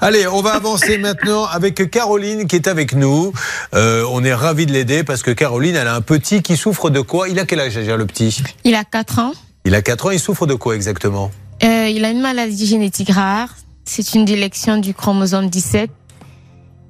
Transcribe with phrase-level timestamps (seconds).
[0.00, 3.32] Allez, on va avancer maintenant avec Caroline qui est avec nous.
[3.74, 6.90] Euh, on est ravis de l'aider parce que Caroline, elle a un petit qui souffre
[6.90, 7.28] de quoi?
[7.28, 8.42] Il a quel âge le petit?
[8.64, 9.32] Il a 4 ans.
[9.64, 11.30] Il a 4 ans, il souffre de quoi exactement?
[11.62, 13.48] Euh, il a une maladie génétique rare.
[13.84, 15.90] C'est une délection du chromosome 17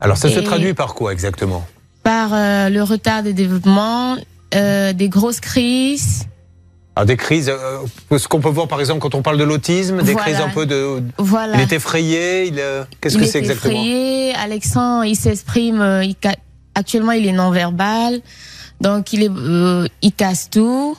[0.01, 1.67] Alors ça se traduit par quoi exactement?
[2.03, 4.17] Par euh, le retard de développement,
[4.53, 6.27] des grosses crises.
[6.97, 9.99] Alors des crises, euh, ce qu'on peut voir par exemple quand on parle de l'autisme,
[10.03, 10.21] des Voilà.
[10.33, 11.03] crises un peu de...
[11.19, 11.55] Voilà.
[11.57, 13.75] Il est effrayé, il, euh, qu'est-ce Il que est c'est exactement?
[13.75, 14.35] effrayé.
[14.35, 15.81] Alexandre, il s'exprime.
[15.83, 16.37] euh, il ca-
[16.75, 18.21] Actuellement, il est non-verbal.
[18.83, 20.97] Donc, il, est, euh, il casse tout.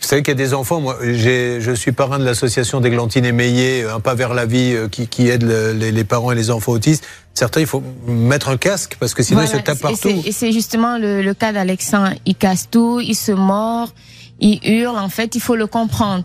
[0.00, 3.84] Vous savez qu'il y a des enfants, moi je suis parrain de l'association d'Églantine Émeillé,
[3.84, 6.72] Un pas vers la vie, qui, qui aide le- les, les parents et les enfants
[6.72, 7.04] autistes.
[7.32, 9.62] Certains, il faut mettre un casque parce que sinon ils se Voilà.
[9.64, 9.98] tapent partout.
[10.02, 12.10] c'est- Et c'est justement le, le cas d'Alexandre.
[12.26, 13.88] Il casse tout, il se mord,
[14.40, 14.98] il hurle.
[14.98, 16.24] En fait, il faut le comprendre.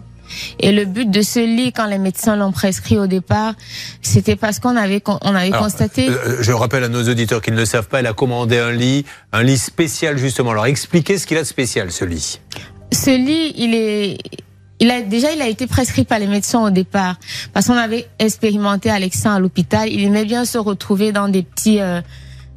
[0.60, 3.54] Et le but de ce lit, quand les médecins l'ont prescrit au départ,
[4.02, 6.08] c'était parce qu'on avait, on avait Alors, constaté.
[6.10, 8.72] euh, je rappelle à nos auditeurs qui ne le savent pas, elle a commandé un
[8.72, 10.52] lit, un lit spécial justement.
[10.52, 12.40] Alors expliquez ce qu'il a de spécial ce lit.
[12.94, 14.18] ce lit, il est,
[14.80, 17.18] il a déjà, il a été prescrit par les médecins au départ,
[17.54, 19.90] parce qu'on avait expérimenté Alexandre à l'hôpital.
[19.92, 22.00] Il aimait bien se retrouver dans des petits, euh,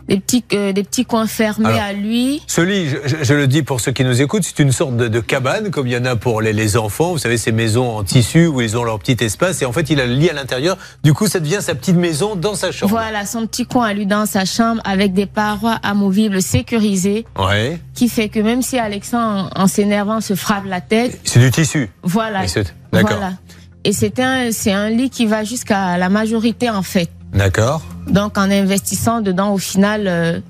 [0.09, 2.43] des petits, euh, des petits coins fermés Alors, à lui.
[2.47, 4.97] Ce lit, je, je- je le dis pour ceux qui nous écoutent, c'est une sorte
[4.97, 7.13] de, de cabane comme il y en a pour les, les enfants.
[7.13, 9.89] Vous savez, ces maisons en tissu où ils ont leur petit espace et en fait
[9.91, 10.77] il a le lit à l'intérieur.
[11.03, 12.91] Du coup, ça devient sa petite maison dans sa chambre.
[12.91, 17.79] Voilà, son petit coin à lui dans sa chambre avec des parois amovibles sécurisées, Ouais.
[17.95, 21.51] qui fait que même si Alexandre, en, en s'énervant, se frappe la tête, C'est du
[21.51, 21.89] tissu.
[22.03, 22.43] voilà.
[22.93, 23.17] D'accord.
[23.19, 23.33] Voilà.
[23.85, 27.11] Et c'est un, c'est un lit qui va jusqu'à la majorité, en fait.
[27.33, 27.83] D'accord.
[28.07, 30.41] Donc, en investissant dedans, au final, euh,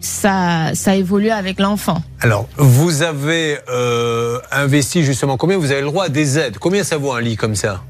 [0.00, 2.02] ça, ça évolue avec l'enfant.
[2.20, 5.58] Alors, vous avez euh, investi justement combien?
[5.58, 6.58] Vous avez le droit à des aides.
[6.58, 7.82] Combien ça vaut un lit comme ça?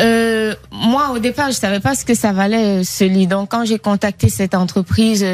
[0.00, 3.26] Euh, moi, au départ, je savais pas ce que ça valait ce lit.
[3.26, 5.26] Donc, quand j'ai contacté cette entreprise,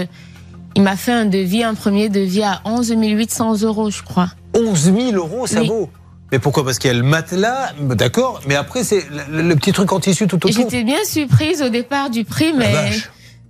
[0.75, 4.31] il m'a fait un devis, un premier devis à 11 800 euros, je crois.
[4.55, 5.69] 11 000 euros, ça Oui.
[5.69, 5.91] vaut?
[6.33, 9.73] Mais pourquoi Parce qu'il y a le matelas, d'accord, mais après c'est le, le petit
[9.73, 10.51] truc en tissu tout autour.
[10.51, 12.91] J'étais bien surprise au départ du prix, mais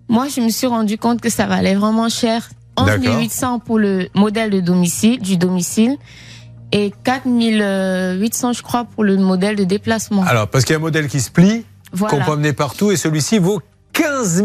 [0.09, 2.49] moi, je me suis rendu compte que ça valait vraiment cher.
[2.79, 3.19] 11 D'accord.
[3.19, 5.97] 800 pour le modèle de domicile, du domicile,
[6.73, 10.23] et 4 800, je crois, pour le modèle de déplacement.
[10.23, 11.65] Alors, parce qu'il y a un modèle qui se plie,
[11.99, 13.61] qu'on peut amener partout, et celui-ci vaut
[13.93, 14.45] 15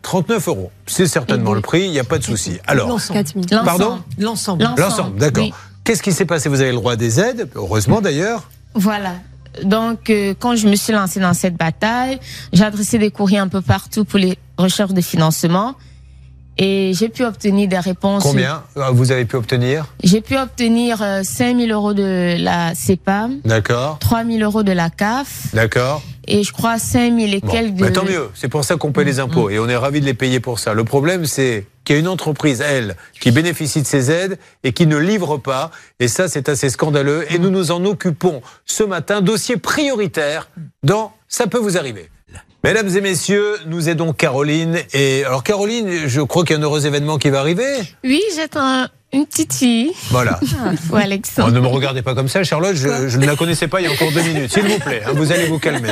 [0.00, 0.70] 039 euros.
[0.86, 2.58] C'est certainement Et le prix, il n'y a pas de souci.
[2.66, 3.18] Alors, L'ensemble.
[3.18, 3.46] 4000.
[3.50, 3.64] L'ensemble.
[3.64, 4.64] pardon L'ensemble.
[4.64, 4.80] L'ensemble.
[4.80, 5.44] l'ensemble, d'accord.
[5.44, 5.52] oui.
[5.84, 6.48] Qu'est-ce qui s'est passé?
[6.48, 8.48] Vous avez le droit des aides, heureusement d'ailleurs.
[8.74, 9.14] Voilà.
[9.64, 12.18] Donc, euh, quand je me suis lancée dans cette bataille,
[12.52, 15.74] j'ai adressé des courriers un peu partout pour les recherches de financement.
[16.64, 18.22] Et j'ai pu obtenir des réponses.
[18.22, 23.40] Combien euh, vous avez pu obtenir J'ai pu obtenir 5 000 euros de la CEPAM,
[23.44, 26.02] D'accord, 3 000 euros de la CAF, d'accord.
[26.28, 27.80] et je crois 5 000 et Bon, quelques de...
[27.80, 30.06] bah, tant mieux, c'est pour ça qu'on paie les impôts et on est ravis de
[30.06, 30.72] les payer pour ça.
[30.72, 34.72] Le problème, c'est qu'il y a une entreprise, elle, qui bénéficie de ces aides et
[34.72, 35.72] qui ne livre pas.
[35.98, 37.26] Et ça, c'est assez scandaleux.
[37.32, 40.48] Et nous nous en occupons ce matin, dossier prioritaire
[40.84, 42.08] dans Ça peut vous arriver.
[42.64, 44.78] Mesdames et messieurs, nous aidons Caroline.
[44.94, 47.64] Et alors, Caroline, je crois qu'il y a un heureux événement qui va arriver.
[48.04, 50.38] Oui, j'attends une petite fille, Voilà.
[50.64, 51.50] ou Oh, Alexandre.
[51.50, 53.86] ne me regardez pas comme ça, Charlotte, je, je ne la connaissais pas il y
[53.88, 54.52] a encore deux minutes.
[54.52, 55.90] S'il vous plaît, hein, vous allez vous calmer.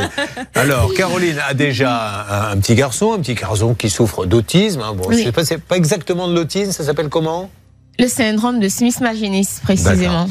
[0.54, 4.81] Alors, Caroline a déjà un, un petit garçon, un petit garçon qui souffre d'autisme.
[4.81, 4.94] hein.
[4.97, 5.31] Bon, Oui.
[5.32, 7.50] pas, c'est pas exactement de l'autisme, ça s'appelle comment?
[7.98, 10.26] Le syndrome de Smith-Magenis, précisément.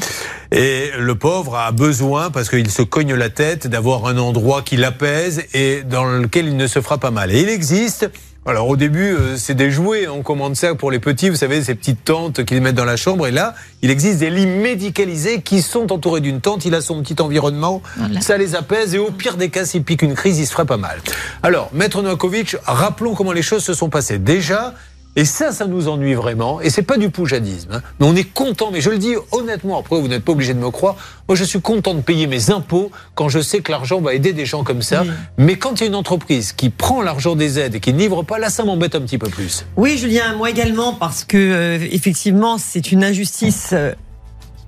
[0.52, 4.76] Et le pauvre a besoin, parce qu'il se cogne la tête, d'avoir un endroit qui
[4.76, 7.30] l'apaise et dans lequel il ne se fera pas mal.
[7.32, 8.10] Et il existe.
[8.46, 11.62] Alors au début, euh, c'est des jouets, on commande ça pour les petits, vous savez,
[11.62, 13.26] ces petites tentes qu'ils mettent dans la chambre.
[13.26, 16.64] Et là, il existe des lits médicalisés qui sont entourés d'une tente.
[16.64, 18.20] Il a son petit environnement, Voilà.
[18.22, 18.94] ça les apaise.
[18.94, 21.00] Et au pire des cas, s'il pique une crise, il se fera pas mal.
[21.42, 24.18] Alors, Maître Novakovic, rappelons comment les choses se sont passées.
[24.18, 24.72] Déjà,
[25.16, 26.60] et ça, ça nous ennuie vraiment.
[26.60, 27.70] Et c'est pas du poujadisme.
[27.72, 27.82] Hein.
[27.98, 28.70] Mais on est content.
[28.72, 29.78] Mais je le dis honnêtement.
[29.78, 30.96] Après, vous n'êtes pas obligé de me croire.
[31.28, 34.32] Moi, je suis content de payer mes impôts quand je sais que l'argent va aider
[34.32, 35.04] des gens comme ça.
[35.36, 37.98] Mais quand il y a une entreprise qui prend l'argent des aides et qui ne
[37.98, 39.66] livre pas, là, ça m'embête un petit peu plus.
[39.76, 43.92] Oui, Julien, moi également, parce que euh, effectivement, c'est une injustice euh,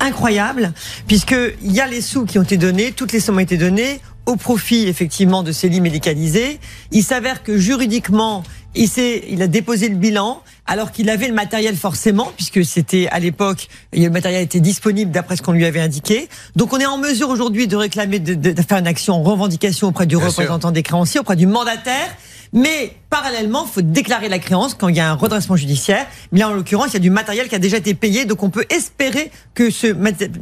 [0.01, 0.73] incroyable,
[1.07, 3.57] puisque il y a les sous qui ont été donnés, toutes les sommes ont été
[3.57, 6.61] données au profit effectivement de ces lits médicalisés.
[6.91, 8.89] Il s'avère que juridiquement, il,
[9.29, 13.69] il a déposé le bilan alors qu'il avait le matériel forcément, puisque c'était à l'époque,
[13.93, 16.29] le matériel était disponible d'après ce qu'on lui avait indiqué.
[16.57, 19.23] Donc on est en mesure aujourd'hui de réclamer, de, de- de faire une action en
[19.23, 22.09] revendication auprès du Bien représentant des créanciers, auprès du mandataire.
[22.53, 26.07] Mais parallèlement, il faut déclarer la créance quand il y a un redressement judiciaire.
[26.33, 28.43] Mais là, en l'occurrence, il y a du matériel qui a déjà été payé, donc
[28.43, 29.87] on peut espérer que ce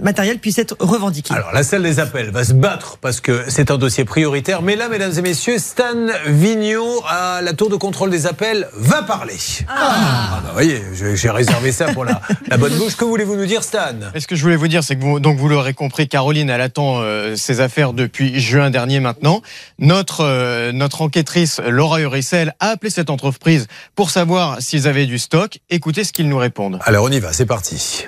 [0.01, 1.35] matériel puisse être revendiqué.
[1.35, 4.63] Alors, la salle des appels va se battre parce que c'est un dossier prioritaire.
[4.63, 5.85] Mais là, mesdames et messieurs, Stan
[6.27, 9.37] Vigneault à la tour de contrôle des appels va parler.
[9.69, 10.83] Ah, ah bah, voyez,
[11.15, 12.97] j'ai réservé ça pour la, la bonne bouche.
[12.97, 13.95] Que voulez-vous nous dire, Stan?
[14.19, 16.61] Ce que je voulais vous dire, c'est que vous, donc vous l'aurez compris, Caroline, elle
[16.61, 19.43] attend euh, ses affaires depuis juin dernier maintenant.
[19.79, 25.19] Notre, euh, notre enquêtrice, Laura Uricel, a appelé cette entreprise pour savoir s'ils avaient du
[25.19, 25.59] stock.
[25.69, 26.79] Écoutez ce qu'ils nous répondent.
[26.85, 28.07] Alors on y va, c'est parti.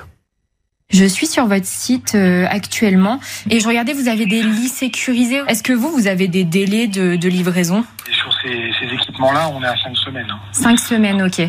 [0.93, 3.19] Je suis sur votre site euh, actuellement
[3.49, 5.41] et je regardais, vous avez des lits sécurisés.
[5.49, 7.83] Est-ce que vous, vous avez des délais de, livraison?
[8.11, 10.27] Sur ces, équipements-là, on est à 5 semaines.
[10.31, 10.39] Hein.
[10.53, 11.49] Cinq semaines, ok.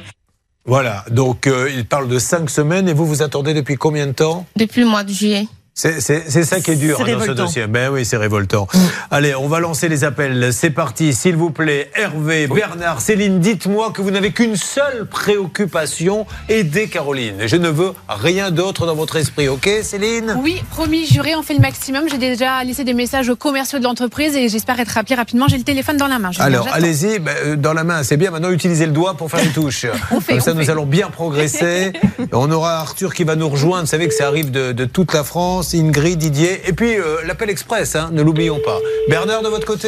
[0.66, 4.14] Voilà, donc euh, il parle de 5 semaines et vous, vous attendez depuis combien de
[4.14, 4.46] temps?
[4.56, 5.46] Depuis le mois de juillet.
[5.76, 7.66] C'est ça qui est dur hein, dans ce dossier.
[7.66, 8.68] Ben oui, c'est révoltant.
[9.10, 10.54] Allez, on va lancer les appels.
[10.54, 11.90] C'est parti, s'il vous plaît.
[11.96, 17.48] Hervé, Bernard, Céline, dites-moi que vous n'avez qu'une seule préoccupation aider Caroline.
[17.48, 20.38] Je ne veux rien d'autre dans votre esprit, ok, Céline?
[20.44, 22.08] Oui, promis, juré, on fait le maximum.
[22.08, 25.48] J'ai déjà laissé des messages aux commerciaux de l'entreprise et j'espère être rappelé rapidement.
[25.48, 26.30] J'ai le téléphone dans la main.
[26.38, 28.30] Alors, allez-y, ben, euh, dans la main, c'est bien.
[28.30, 29.88] Maintenant, utilisez le doigt pour faire les touches.
[30.12, 31.94] on fait, Comme ça, nous allons bien progresser.
[32.32, 33.86] on aura Arthur qui va nous rejoindre.
[33.86, 35.63] Vous savez que ça arrive de, de toute la France.
[35.74, 36.62] Ingrid, Didier.
[36.68, 38.80] Et puis euh, l'appel express, hein, ne l'oublions pas.
[39.08, 39.88] Bernard, de votre côté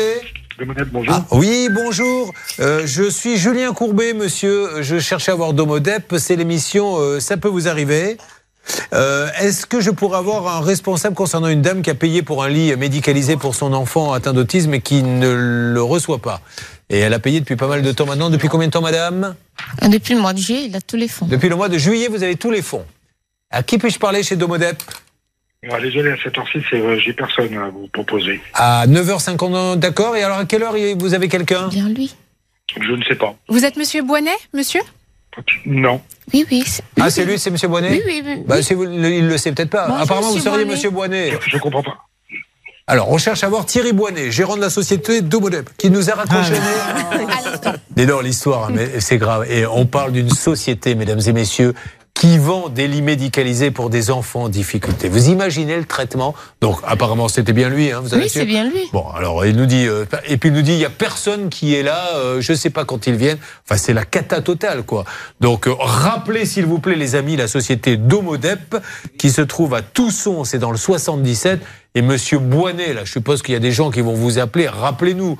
[0.92, 1.14] bonjour.
[1.14, 2.34] Ah, oui, bonjour.
[2.62, 4.82] Euh, je suis Julien Courbet, monsieur.
[4.82, 6.16] Je cherchais à avoir Domodep.
[6.18, 8.18] C'est l'émission euh, Ça peut vous arriver.
[8.94, 12.50] Est-ce que je pourrais avoir un responsable concernant une dame qui a payé pour un
[12.50, 16.42] lit médicalisé pour son enfant atteint d'autisme et qui ne le reçoit pas?
[16.90, 18.30] Et elle a payé depuis pas mal de temps maintenant.
[18.30, 19.36] Depuis combien de temps, madame?
[19.88, 21.26] Depuis le mois de juillet, il a tous les fonds.
[21.26, 22.86] Depuis le mois de juillet, vous avez tous les fonds.
[23.52, 24.82] À qui puis-je parler chez Domodep?
[25.72, 28.42] Ah, désolé, à cette heure-ci, euh, j'ai personne à vous proposer.
[28.54, 30.16] À 9h50, d'accord.
[30.16, 31.68] Et alors, à quelle heure vous avez quelqu'un?
[31.70, 32.16] Bien lui.
[32.80, 33.36] Je ne sais pas.
[33.48, 34.82] Vous êtes Monsieur Boinet, monsieur?
[35.66, 36.02] Non.
[36.34, 36.64] Oui, oui.
[37.00, 38.24] Ah, c'est lui, c'est Monsieur Boinet Oui, oui.
[38.26, 38.44] oui.
[38.48, 39.86] Bah, il le sait peut-être pas.
[40.00, 41.34] Apparemment, vous seriez Monsieur Boinet.
[41.46, 41.98] Je, ne comprends pas.
[42.88, 46.14] Alors, on cherche à voir Thierry Boinet, gérant de la société Domodep, qui nous a
[46.14, 46.54] raccroché.
[47.66, 47.74] Ah.
[47.96, 49.50] Dis donc l'histoire, hein, mais c'est grave.
[49.50, 51.74] Et on parle d'une société, mesdames et messieurs,
[52.16, 55.10] qui vend des lits médicalisés pour des enfants en difficulté.
[55.10, 56.34] Vous imaginez le traitement?
[56.62, 57.92] Donc apparemment c'était bien lui.
[57.92, 58.90] Hein, vous avez oui, c'est bien lui.
[58.94, 61.50] Bon, alors il nous dit euh, et puis il nous dit il y a personne
[61.50, 62.16] qui est là.
[62.16, 63.38] Euh, je sais pas quand ils viennent.
[63.66, 65.04] Enfin c'est la cata totale quoi.
[65.42, 68.78] Donc euh, rappelez s'il vous plaît les amis la société Domodep
[69.20, 71.60] qui se trouve à Tousson, c'est dans le 77.
[71.98, 74.68] Et Monsieur Boinet, là, je suppose qu'il y a des gens qui vont vous appeler.
[74.68, 75.38] Rappelez-nous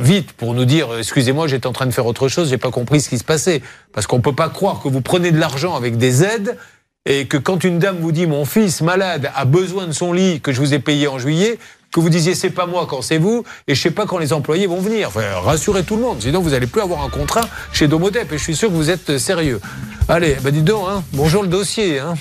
[0.00, 3.02] vite pour nous dire excusez-moi j'étais en train de faire autre chose j'ai pas compris
[3.02, 3.60] ce qui se passait
[3.92, 6.56] parce qu'on peut pas croire que vous prenez de l'argent avec des aides
[7.04, 10.40] et que quand une dame vous dit mon fils malade a besoin de son lit
[10.40, 11.58] que je vous ai payé en juillet
[11.92, 14.32] que vous disiez c'est pas moi quand c'est vous et je sais pas quand les
[14.32, 17.46] employés vont venir enfin, rassurez tout le monde sinon vous allez plus avoir un contrat
[17.74, 19.60] chez Domodep et je suis sûr que vous êtes sérieux
[20.08, 22.14] allez bah dites donc hein, bonjour le dossier hein.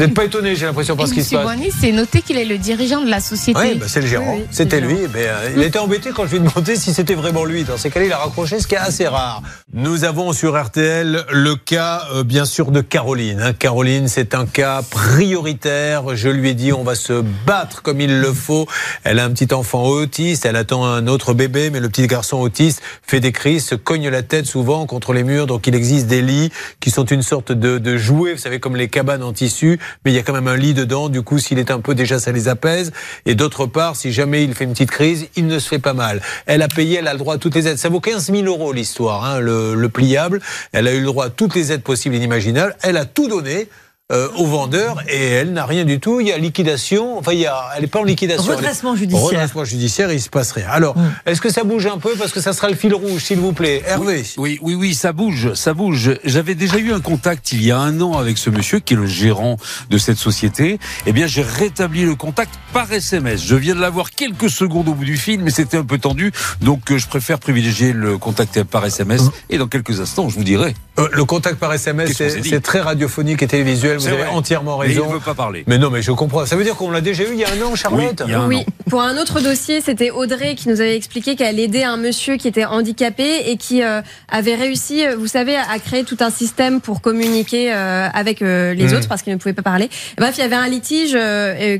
[0.00, 1.44] Vous n'êtes pas étonné, j'ai l'impression, par ce qui se passe.
[1.44, 3.60] Bonny, c'est noté qu'il est le dirigeant de la société.
[3.60, 4.38] Oui, bah, c'est le gérant.
[4.50, 4.96] c'était lui.
[5.12, 7.64] Mais, euh, il était embêté quand je lui ai demandé si c'était vraiment lui.
[7.64, 9.42] Dans ces cas-là, il a raccroché, ce qui est assez rare.
[9.74, 13.42] Nous avons sur RTL le cas, euh, bien sûr, de Caroline.
[13.42, 13.52] Hein.
[13.52, 16.16] Caroline, c'est un cas prioritaire.
[16.16, 18.66] Je lui ai dit, on va se battre comme il le faut.
[19.04, 20.46] Elle a un petit enfant autiste.
[20.46, 24.08] Elle attend un autre bébé, mais le petit garçon autiste fait des crises, se cogne
[24.08, 25.46] la tête souvent contre les murs.
[25.46, 26.50] Donc, il existe des lits
[26.80, 30.12] qui sont une sorte de, de jouets, vous savez, comme les cabanes en tissu mais
[30.12, 31.08] il y a quand même un lit dedans.
[31.08, 32.92] Du coup, s'il est un peu déjà, ça les apaise.
[33.26, 35.94] Et d'autre part, si jamais il fait une petite crise, il ne se fait pas
[35.94, 36.20] mal.
[36.46, 37.78] Elle a payé, elle a le droit à toutes les aides.
[37.78, 40.40] Ça vaut 15 000 euros l'histoire, hein, le, le pliable.
[40.72, 42.76] Elle a eu le droit à toutes les aides possibles et inimaginables.
[42.82, 43.68] Elle a tout donné.
[44.10, 46.20] Euh, au vendeur et elle n'a rien du tout.
[46.20, 48.56] Il y a liquidation, enfin, il y a, elle n'est pas en liquidation.
[48.56, 49.24] Redressement judiciaire.
[49.24, 50.66] Redressement judiciaire, il se passe rien.
[50.68, 53.38] Alors, est-ce que ça bouge un peu Parce que ça sera le fil rouge, s'il
[53.38, 53.82] vous plaît?
[53.86, 54.24] Hervé.
[54.36, 56.18] Oui, oui, oui, ça bouge, ça bouge.
[56.24, 58.96] J'avais déjà eu un contact il y a un an avec ce monsieur qui est
[58.96, 59.58] le gérant
[59.90, 60.80] de cette société.
[61.06, 63.44] Eh bien, j'ai rétabli le contact par SMS.
[63.44, 66.32] Je viens de l'avoir quelques secondes au bout du fil, mais c'était un peu tendu.
[66.60, 69.22] Donc, euh, je préfère privilégier le contact par SMS.
[69.22, 69.30] Mm.
[69.50, 70.74] Et dans quelques instants, je vous dirai.
[70.98, 73.99] Euh, le contact par SMS, c'est très radiophonique et télévisuel.
[74.00, 75.02] Vous avez entièrement raison.
[75.02, 75.64] Mais il ne veut pas parler.
[75.66, 76.46] Mais non, mais je comprends.
[76.46, 78.66] Ça veut dire qu'on l'a déjà eu il y a un an, Charlotte Oui, oui.
[78.88, 82.48] pour un autre dossier, c'était Audrey qui nous avait expliqué qu'elle aidait un monsieur qui
[82.48, 86.80] était handicapé et qui euh, avait réussi, euh, vous savez, à créer tout un système
[86.80, 88.96] pour communiquer avec les hmm.
[88.96, 89.88] autres parce qu'il ne pouvait pas parler.
[90.16, 91.16] bref, il y avait un litige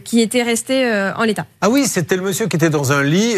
[0.05, 1.47] qui était resté en l'état.
[1.61, 3.37] Ah oui, c'était le monsieur qui était dans un lit.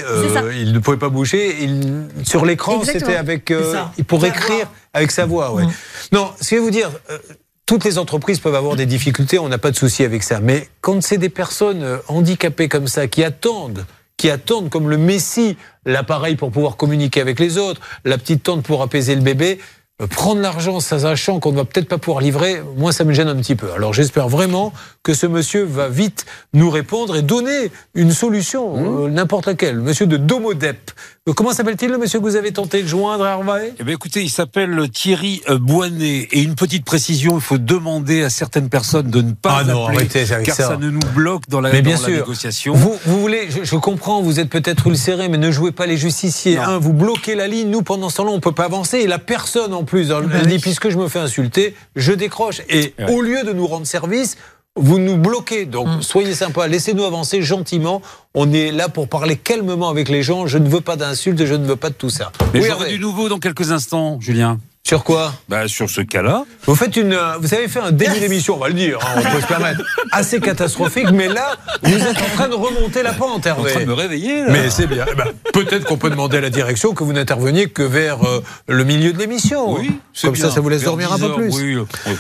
[0.56, 1.56] il ne pouvait pas bouger.
[1.62, 3.52] Il, sur l'écran, c'était avec.
[3.98, 4.68] il pourrait écrire.
[4.94, 5.64] Avec sa voix, ouais.
[6.12, 7.18] Non, ce que je vais vous dire, euh,
[7.66, 10.40] toutes les entreprises peuvent avoir des difficultés, on n'a pas de souci avec ça.
[10.40, 13.84] Mais quand c'est des personnes euh, handicapées comme ça, qui attendent
[14.18, 18.62] qui attendent comme le Messie l'appareil pour pouvoir communiquer avec les autres, la petite tante
[18.62, 19.58] pour apaiser le bébé.
[20.00, 23.26] Euh, Prendre l'argent, sachant qu'on ne va peut-être pas pouvoir livrer, moi ça me gêne
[23.26, 23.72] un petit peu.
[23.72, 29.06] Alors j'espère vraiment que ce monsieur va vite nous répondre et donner une solution, Mmh.
[29.06, 29.80] euh, n'importe laquelle.
[29.80, 30.92] Monsieur de Domodep.
[31.28, 34.24] Euh, Comment s'appelle-t-il le monsieur que vous avez tenté de joindre, Hervé Eh bien, écoutez,
[34.24, 36.26] il s'appelle Thierry euh, Boinet.
[36.32, 39.84] Et une petite précision, il faut demander à certaines personnes de ne pas Ah non,
[39.86, 40.66] appeler, arrêtez avec car ça.
[40.70, 40.76] ça.
[40.78, 42.16] ne nous bloque dans la, Mais dans bien la sûr.
[42.16, 42.74] négociation.
[42.74, 45.96] Vous, vous voulez, je, je comprends, vous êtes peut-être ulcéré, mais ne jouez pas les
[45.96, 46.56] justiciers.
[46.56, 46.62] Non.
[46.62, 48.98] Un, vous bloquez la ligne, nous pendant ce temps-là, on peut pas avancer.
[48.98, 50.58] Et la personne en plus, elle bah dit, oui.
[50.58, 52.62] puisque je me fais insulter, je décroche.
[52.68, 53.12] Et Ouais.
[53.14, 54.36] au lieu de nous rendre service,
[54.76, 55.66] vous nous bloquez.
[55.66, 56.02] Donc Mm.
[56.02, 58.00] soyez sympa, laissez-nous avancer gentiment.
[58.34, 60.46] On est là pour parler calmement avec les gens.
[60.46, 62.32] Je ne veux pas d'insultes, je ne veux pas de tout ça.
[62.54, 62.96] Mais Oui, j'aurai Hervé.
[62.96, 64.58] du nouveau dans quelques instants, Julien.
[64.84, 65.32] Sur quoi?
[65.48, 66.44] Bah, sur ce cas-là.
[66.66, 69.20] Vous faites une, euh, vous avez fait un début d'émission, on va le dire, hein,
[69.24, 69.80] on peut se permettre,
[70.12, 73.68] assez catastrophique, mais là, vous êtes en train de remonter la pente, En train de
[73.70, 73.86] Hervé.
[73.86, 74.40] me réveiller.
[74.40, 74.50] là.
[74.50, 75.04] Mais c'est bien.
[75.10, 78.42] Eh ben, Peut-être qu'on peut demander à la direction que vous n'interveniez que vers euh,
[78.66, 79.72] le milieu de l'émission.
[79.72, 80.50] oui, Comme ça, bien.
[80.54, 81.50] ça vous laisse Vers dormir un 10 peu heures, plus.
[81.54, 82.12] Oui, oui.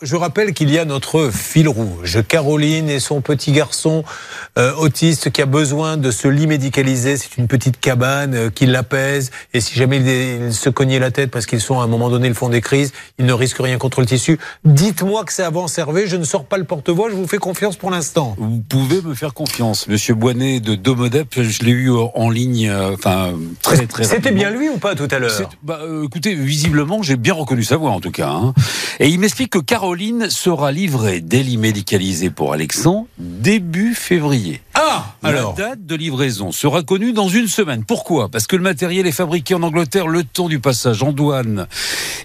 [0.00, 4.04] Je rappelle qu'il y a notre fil rouge, Caroline et son petit garçon
[4.56, 7.16] euh, autiste qui a besoin de se lit médicaliser.
[7.16, 9.32] C'est une petite cabane euh, qui l'apaise.
[9.54, 12.10] Et si jamais il, il se cognait la tête parce qu'ils sont à un moment
[12.10, 14.38] donné, ils font des crises, ils ne risquent rien contre le tissu.
[14.64, 17.76] Dites-moi que c'est avance Hervé, je ne sors pas le porte-voix, je vous fais confiance
[17.76, 18.36] pour l'instant.
[18.38, 19.88] Vous pouvez me faire confiance.
[19.88, 24.50] Monsieur Boinet de Domodep, je l'ai eu en ligne, euh, enfin, très, très C'était bien
[24.50, 27.90] lui ou pas tout à l'heure bah, euh, écoutez, visiblement, j'ai bien reconnu sa voix
[27.90, 28.28] en tout cas.
[28.28, 28.54] hein.
[29.00, 29.87] Et il m'explique que Caroline
[30.28, 34.60] sera livrée délit médicalisé pour Alexandre début février.
[34.80, 37.82] Ah Alors La date de livraison sera connue dans une semaine.
[37.84, 38.28] Pourquoi?
[38.28, 41.66] Parce que le matériel est fabriqué en Angleterre, le temps du passage en douane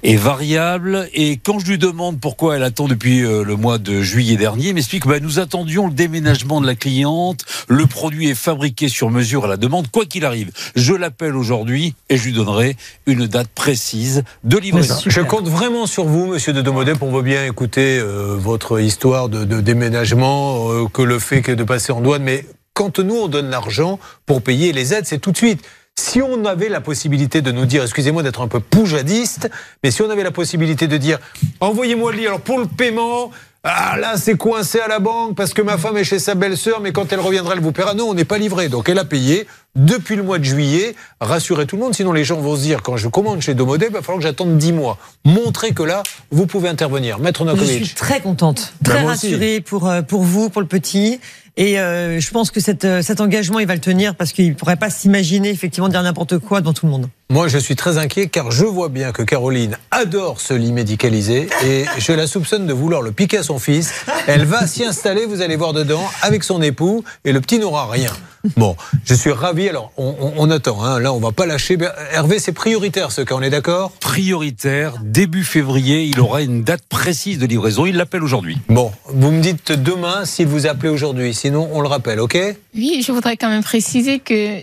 [0.04, 1.10] est variable.
[1.16, 4.68] Et quand je lui demande pourquoi elle attend depuis euh, le mois de juillet dernier,
[4.68, 7.44] il m'explique que bah, nous attendions le déménagement de la cliente.
[7.68, 10.52] Le produit est fabriqué sur mesure à la demande, quoi qu'il arrive.
[10.76, 14.96] Je l'appelle aujourd'hui et je lui donnerai une date précise de livraison.
[15.08, 17.02] Je compte vraiment sur vous, monsieur de Domodep.
[17.02, 21.52] On veut bien écouter euh, votre histoire de, de déménagement, euh, que le fait que
[21.52, 22.22] de passer en douane.
[22.22, 22.43] Mais
[22.74, 25.64] quand nous, on donne l'argent pour payer les aides, c'est tout de suite.
[25.96, 29.50] Si on avait la possibilité de nous dire, excusez-moi d'être un peu poujadiste,
[29.84, 31.20] mais si on avait la possibilité de dire,
[31.60, 33.30] envoyez-moi le lit, alors pour le paiement,
[33.64, 36.82] ah là c'est coincé à la banque parce que ma femme est chez sa belle-sœur,
[36.82, 37.94] mais quand elle reviendra, elle vous paiera.
[37.94, 38.70] Non, on n'est pas livré.
[38.70, 40.96] Donc elle a payé depuis le mois de juillet.
[41.20, 43.90] Rassurez tout le monde, sinon les gens vont se dire, quand je commande chez Domodep,
[43.90, 44.98] il va falloir que j'attende 10 mois.
[45.26, 47.20] Montrez que là, vous pouvez intervenir.
[47.20, 47.96] Maître Je suis Nokovic.
[47.96, 51.20] très contente, Bah, très rassurée pour, euh, pour vous, pour le petit.
[51.56, 54.50] Et euh, je pense que cette, euh, cet engagement, il va le tenir parce qu'il
[54.50, 57.10] ne pourrait pas s'imaginer effectivement dire n'importe quoi devant tout le monde.
[57.30, 61.48] Moi, je suis très inquiet car je vois bien que Caroline adore ce lit médicalisé
[61.64, 63.94] et je la soupçonne de vouloir le piquer à son fils.
[64.26, 67.88] Elle va s'y installer, vous allez voir dedans, avec son époux et le petit n'aura
[67.88, 68.12] rien.
[68.58, 69.70] Bon, je suis ravi.
[69.70, 70.84] Alors, on, on- on attend.
[70.84, 71.00] Hein.
[71.00, 71.78] Là, on va pas lâcher.
[72.12, 73.92] Hervé, c'est prioritaire ce cas, on est d'accord?
[74.00, 77.86] Prioritaire, début février, il aura une date précise de livraison.
[77.86, 78.58] Il l'appelle aujourd'hui.
[78.70, 81.34] Bon, vous me dites demain s'il vous appelait aujourd'hui.
[81.34, 82.38] Sinon, on le rappelle, ok?
[82.76, 84.62] Oui, je voudrais quand même préciser que euh,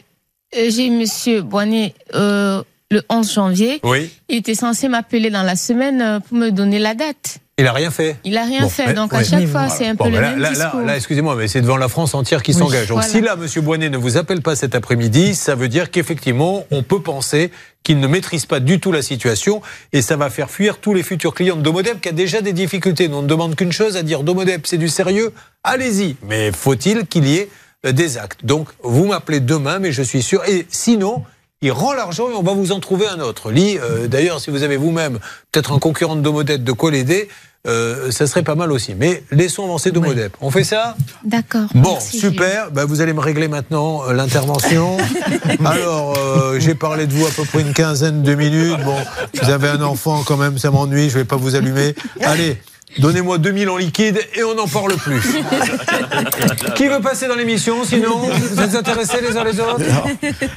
[0.69, 3.81] j'ai Monsieur Boignet euh, le 11 janvier.
[3.85, 4.11] Oui.
[4.29, 7.39] Il était censé m'appeler dans la semaine euh, pour me donner la date.
[7.61, 8.17] Il a rien fait.
[8.25, 9.19] Il a rien Bon, fait, mais- donc ouais.
[9.19, 9.69] à chaque fois voilà.
[9.69, 10.81] c'est un Bon, peu le là, même là, là, discours.
[10.81, 12.88] là, excusez-moi, mais c'est devant la France entière qui Oui, s'engage.
[12.88, 13.09] Donc voilà.
[13.09, 16.83] si là, Monsieur Boinet ne vous appelle pas cet après-midi, ça veut dire qu'effectivement, on
[16.83, 17.50] peut penser
[17.83, 19.62] qu'il ne maîtrise pas du tout la situation
[19.93, 22.52] et ça va faire fuir tous les futurs clients de Domodep qui a déjà des
[22.52, 23.09] difficultés.
[23.09, 26.17] Nous on ne demande qu'une chose, à dire Domodep, c'est du sérieux, allez-y.
[26.26, 27.49] Mais faut-il qu'il y ait
[27.87, 28.45] euh, des actes?
[28.45, 30.43] Donc vous m'appelez demain, mais je suis sûr.
[30.49, 31.25] Et sinon,
[31.62, 33.50] il rend l'argent et on va vous en trouver un autre.
[33.55, 35.19] Euh, d'ailleurs, si vous avez vous-même
[35.52, 37.29] peut-être un concurrent de Domodep de quoi l'aider,
[37.67, 38.95] euh, ça serait pas mal aussi.
[38.95, 40.37] Mais laissons avancer Domodep.
[40.40, 40.97] On fait ça?
[41.25, 41.69] D'accord.
[41.75, 42.71] Bon, merci, super.
[42.71, 44.97] Bah, vous allez me régler maintenant euh, l'intervention.
[45.64, 48.83] Alors, euh, j'ai parlé de vous à peu près une quinzaine de minutes.
[48.85, 48.97] Bon,
[49.43, 51.95] vous avez un enfant quand même, ça m'ennuie, je vais pas vous allumer.
[52.23, 52.57] Allez.
[52.99, 55.20] Donnez-moi 2000 en liquide et on n'en parle plus.
[56.75, 58.18] Qui veut passer dans l'émission Sinon,
[58.52, 59.82] vous êtes intéressés les uns les autres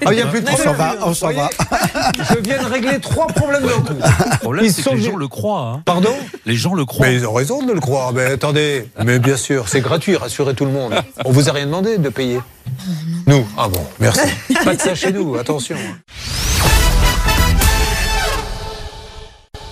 [0.05, 0.75] Ah, il n'y a plus de On s'en problème.
[0.77, 1.49] va, on s'en va.
[2.29, 3.93] Je viens de régler trois problèmes d'un coup.
[3.93, 5.73] Le problème, Ils que les gens le croient.
[5.75, 5.81] hein.
[5.85, 6.13] Pardon
[6.45, 7.07] Les gens le croient.
[7.07, 8.13] mais ils ont raison de le croire.
[8.13, 10.93] Mais attendez, mais bien sûr, c'est gratuit, rassurez tout le monde.
[11.25, 12.39] On vous a rien demandé de payer
[13.27, 14.21] Nous Ah bon, merci.
[14.65, 15.77] Pas de ça chez nous, attention.